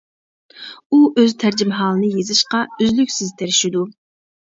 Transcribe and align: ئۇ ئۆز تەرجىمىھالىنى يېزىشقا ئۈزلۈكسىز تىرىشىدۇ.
ئۇ 0.89 0.99
ئۆز 1.09 1.35
تەرجىمىھالىنى 1.45 2.11
يېزىشقا 2.17 2.65
ئۈزلۈكسىز 2.73 3.39
تىرىشىدۇ. 3.39 3.89